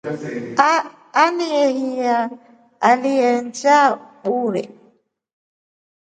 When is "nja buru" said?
3.45-4.63